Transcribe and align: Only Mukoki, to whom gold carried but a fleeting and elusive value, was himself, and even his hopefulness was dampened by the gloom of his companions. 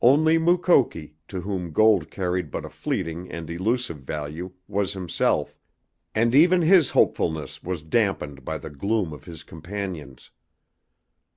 Only 0.00 0.38
Mukoki, 0.38 1.16
to 1.26 1.40
whom 1.40 1.72
gold 1.72 2.08
carried 2.08 2.52
but 2.52 2.64
a 2.64 2.70
fleeting 2.70 3.28
and 3.32 3.50
elusive 3.50 3.96
value, 3.98 4.52
was 4.68 4.92
himself, 4.92 5.56
and 6.14 6.36
even 6.36 6.62
his 6.62 6.90
hopefulness 6.90 7.64
was 7.64 7.82
dampened 7.82 8.44
by 8.44 8.58
the 8.58 8.70
gloom 8.70 9.12
of 9.12 9.24
his 9.24 9.42
companions. 9.42 10.30